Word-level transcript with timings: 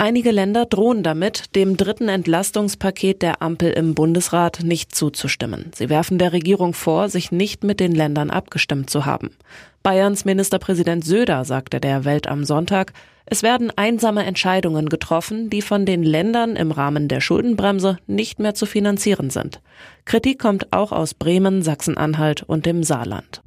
Einige 0.00 0.30
Länder 0.30 0.64
drohen 0.64 1.02
damit, 1.02 1.54
dem 1.54 1.76
dritten 1.76 2.08
Entlastungspaket 2.08 3.20
der 3.20 3.42
Ampel 3.42 3.70
im 3.72 3.94
Bundesrat 3.94 4.60
nicht 4.62 4.94
zuzustimmen. 4.94 5.72
Sie 5.74 5.90
werfen 5.90 6.16
der 6.16 6.32
Regierung 6.32 6.72
vor, 6.72 7.10
sich 7.10 7.32
nicht 7.32 7.64
mit 7.64 7.80
den 7.80 7.94
Ländern 7.94 8.30
abgestimmt 8.30 8.88
zu 8.88 9.04
haben. 9.04 9.36
Bayerns 9.82 10.24
Ministerpräsident 10.24 11.04
Söder 11.04 11.44
sagte 11.44 11.80
der 11.80 12.06
Welt 12.06 12.28
am 12.28 12.44
Sonntag, 12.44 12.94
es 13.26 13.42
werden 13.42 13.70
einsame 13.76 14.24
Entscheidungen 14.24 14.88
getroffen, 14.88 15.50
die 15.50 15.60
von 15.60 15.84
den 15.84 16.02
Ländern 16.02 16.56
im 16.56 16.72
Rahmen 16.72 17.08
der 17.08 17.20
Schuldenbremse 17.20 17.98
nicht 18.06 18.38
mehr 18.38 18.54
zu 18.54 18.64
finanzieren 18.64 19.28
sind. 19.28 19.60
Kritik 20.06 20.38
kommt 20.38 20.72
auch 20.72 20.92
aus 20.92 21.12
Bremen, 21.12 21.60
Sachsen-Anhalt 21.60 22.42
und 22.42 22.64
dem 22.64 22.84
Saarland. 22.84 23.42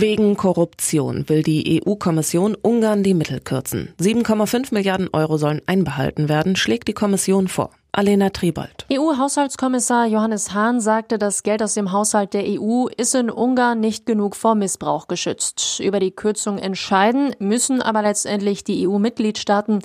Wegen 0.00 0.36
Korruption 0.36 1.28
will 1.28 1.42
die 1.42 1.82
EU-Kommission 1.84 2.54
Ungarn 2.54 3.02
die 3.02 3.14
Mittel 3.14 3.40
kürzen. 3.40 3.94
7,5 4.00 4.72
Milliarden 4.72 5.08
Euro 5.12 5.38
sollen 5.38 5.60
einbehalten 5.66 6.28
werden, 6.28 6.54
schlägt 6.54 6.86
die 6.86 6.92
Kommission 6.92 7.48
vor. 7.48 7.70
Alena 7.90 8.30
Tribold. 8.30 8.86
EU-Haushaltskommissar 8.92 10.06
Johannes 10.06 10.54
Hahn 10.54 10.80
sagte, 10.80 11.18
das 11.18 11.42
Geld 11.42 11.64
aus 11.64 11.74
dem 11.74 11.90
Haushalt 11.90 12.32
der 12.32 12.44
EU 12.46 12.86
ist 12.96 13.16
in 13.16 13.28
Ungarn 13.28 13.80
nicht 13.80 14.06
genug 14.06 14.36
vor 14.36 14.54
Missbrauch 14.54 15.08
geschützt. 15.08 15.80
Über 15.80 15.98
die 15.98 16.12
Kürzung 16.12 16.58
entscheiden 16.58 17.34
müssen 17.40 17.82
aber 17.82 18.02
letztendlich 18.02 18.62
die 18.62 18.86
EU-Mitgliedstaaten. 18.86 19.80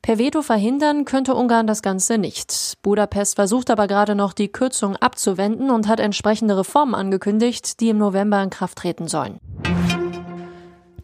Per 0.00 0.18
Veto 0.18 0.40
verhindern 0.40 1.04
könnte 1.04 1.34
Ungarn 1.34 1.66
das 1.66 1.82
Ganze 1.82 2.16
nicht. 2.16 2.78
Budapest 2.80 3.34
versucht 3.34 3.70
aber 3.70 3.86
gerade 3.86 4.14
noch, 4.14 4.32
die 4.32 4.48
Kürzung 4.48 4.96
abzuwenden 4.96 5.70
und 5.70 5.88
hat 5.88 6.00
entsprechende 6.00 6.56
Reformen 6.56 6.94
angekündigt, 6.94 7.80
die 7.80 7.90
im 7.90 7.98
November 7.98 8.42
in 8.42 8.48
Kraft 8.48 8.78
treten 8.78 9.08
sollen. 9.08 9.40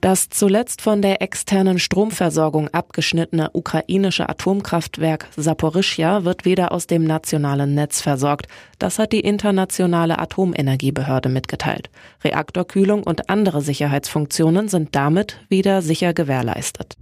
Das 0.04 0.28
zuletzt 0.28 0.82
von 0.82 1.00
der 1.00 1.22
externen 1.22 1.78
Stromversorgung 1.78 2.68
abgeschnittene 2.68 3.48
ukrainische 3.54 4.28
Atomkraftwerk 4.28 5.28
Saporischja 5.34 6.24
wird 6.24 6.44
wieder 6.44 6.72
aus 6.72 6.86
dem 6.86 7.04
nationalen 7.04 7.74
Netz 7.74 8.02
versorgt. 8.02 8.46
Das 8.78 8.98
hat 8.98 9.12
die 9.12 9.20
internationale 9.20 10.18
Atomenergiebehörde 10.18 11.30
mitgeteilt. 11.30 11.88
Reaktorkühlung 12.22 13.02
und 13.02 13.30
andere 13.30 13.62
Sicherheitsfunktionen 13.62 14.68
sind 14.68 14.94
damit 14.94 15.40
wieder 15.48 15.80
sicher 15.80 16.12
gewährleistet. 16.12 16.98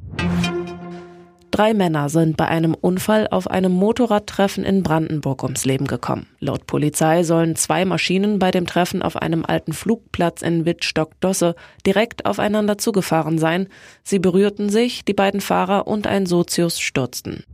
Drei 1.53 1.75
Männer 1.75 2.08
sind 2.08 2.39
bei 2.39 2.48
einem 2.48 2.72
Unfall 2.72 3.28
auf 3.31 3.47
einem 3.47 3.72
Motorradtreffen 3.72 4.64
in 4.64 4.83
Brandenburg 4.83 5.42
ums 5.42 5.67
Leben 5.67 5.86
gekommen. 5.86 6.27
Laut 6.41 6.67
Polizei 6.67 7.25
sollen 7.25 7.56
zwei 7.56 7.84
Maschinen 7.84 8.39
bei 8.39 8.50
dem 8.50 8.67
Treffen 8.67 9.03
auf 9.03 9.17
einem 9.17 9.45
alten 9.45 9.75
Flugplatz 9.75 10.41
in 10.41 10.64
Wittstock-Dosse 10.64 11.55
direkt 11.84 12.25
aufeinander 12.25 12.78
zugefahren 12.78 13.36
sein. 13.36 13.69
Sie 14.03 14.19
berührten 14.19 14.70
sich, 14.70 15.05
die 15.05 15.12
beiden 15.12 15.42
Fahrer 15.42 15.86
und 15.86 16.06
ein 16.06 16.25
Sozius 16.25 16.80
stürzten. 16.80 17.45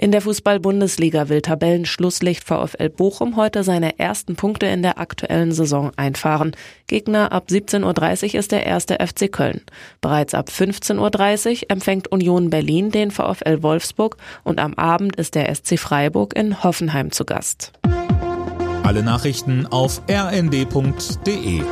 In 0.00 0.12
der 0.12 0.22
Fußball-Bundesliga 0.22 1.28
will 1.28 1.42
Tabellenschlusslicht 1.42 2.44
VfL 2.44 2.88
Bochum 2.88 3.34
heute 3.34 3.64
seine 3.64 3.98
ersten 3.98 4.36
Punkte 4.36 4.66
in 4.66 4.80
der 4.80 5.00
aktuellen 5.00 5.50
Saison 5.50 5.90
einfahren. 5.96 6.52
Gegner 6.86 7.32
ab 7.32 7.48
17.30 7.50 8.34
Uhr 8.34 8.34
ist 8.38 8.52
der 8.52 8.64
erste 8.64 8.98
FC 9.04 9.30
Köln. 9.30 9.62
Bereits 10.00 10.34
ab 10.34 10.50
15.30 10.50 11.64
Uhr 11.64 11.70
empfängt 11.70 12.12
Union 12.12 12.48
Berlin 12.48 12.92
den 12.92 13.10
VfL 13.10 13.60
Wolfsburg 13.62 14.18
und 14.44 14.60
am 14.60 14.74
Abend 14.74 15.16
ist 15.16 15.34
der 15.34 15.52
SC 15.52 15.76
Freiburg 15.80 16.36
in 16.36 16.62
Hoffenheim 16.62 17.10
zu 17.10 17.24
Gast. 17.24 17.72
Alle 18.84 19.02
Nachrichten 19.02 19.66
auf 19.66 20.00
rnd.de 20.08 21.62